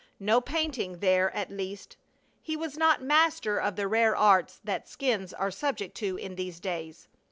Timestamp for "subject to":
5.51-6.17